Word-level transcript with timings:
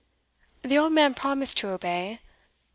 The 0.63 0.79
old 0.79 0.93
man 0.93 1.13
promised 1.13 1.57
to 1.59 1.69
obey. 1.69 2.21